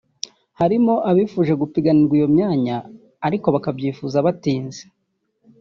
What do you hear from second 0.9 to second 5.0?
abifuje gupiganirwa iyo myanya ariko bakabyifuza byatinze